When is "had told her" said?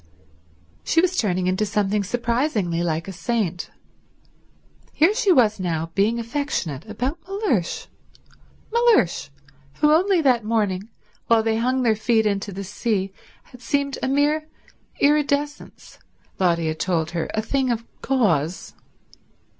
16.67-17.29